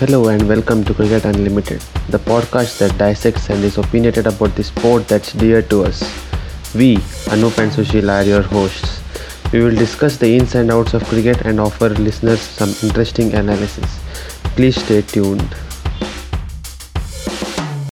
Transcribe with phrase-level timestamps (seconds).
[0.00, 4.64] Hello and welcome to Cricket Unlimited, the podcast that dissects and is opinionated about the
[4.64, 6.00] sport that's dear to us.
[6.74, 6.96] We,
[7.34, 9.02] Anup and Sushil, are your hosts.
[9.52, 14.00] We will discuss the ins and outs of cricket and offer listeners some interesting analysis.
[14.56, 15.54] Please stay tuned.